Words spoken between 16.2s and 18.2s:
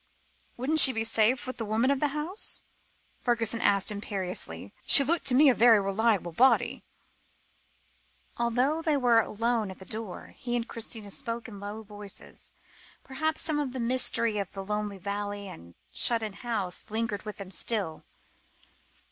in house, lingered with them still.